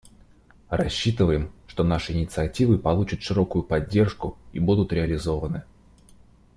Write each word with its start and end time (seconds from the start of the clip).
Рассчитываем, 0.71 1.51
что 1.67 1.83
наши 1.83 2.13
инициативы 2.13 2.79
получат 2.79 3.21
широкую 3.21 3.61
поддержку 3.63 4.35
и 4.51 4.57
будут 4.59 4.91
реализованы. 4.91 5.63